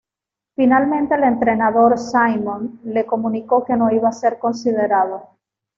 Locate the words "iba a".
3.91-4.13